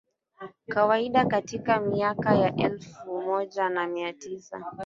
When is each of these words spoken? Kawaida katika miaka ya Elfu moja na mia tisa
Kawaida 0.67 1.25
katika 1.25 1.79
miaka 1.79 2.35
ya 2.35 2.55
Elfu 2.55 3.21
moja 3.21 3.69
na 3.69 3.87
mia 3.87 4.13
tisa 4.13 4.65